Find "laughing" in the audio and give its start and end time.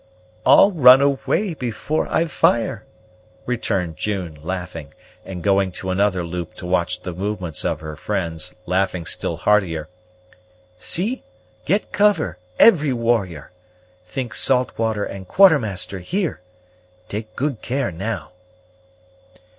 4.41-4.95, 8.65-9.05